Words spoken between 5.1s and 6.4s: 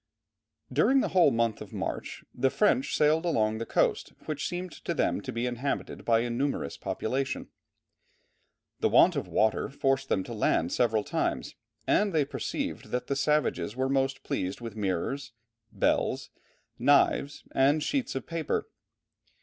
to be inhabited by a